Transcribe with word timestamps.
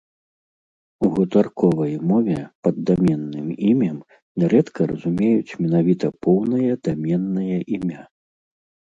У 1.07 1.07
гутарковай 1.15 1.91
мове 2.11 2.37
пад 2.67 2.79
даменным 2.89 3.51
імем 3.71 3.97
нярэдка 4.43 4.81
разумеюць 4.93 5.55
менавіта 5.65 6.07
поўнае 6.27 6.71
даменнае 6.89 7.59
імя. 7.77 8.01